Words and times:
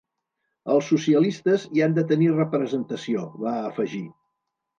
Els 0.75 0.87
socialistes 0.93 1.65
hi 1.75 1.83
han 1.87 1.93
de 1.99 2.05
tenir 2.13 2.31
representació, 2.39 3.27
va 3.45 3.53
afegir. 3.69 4.03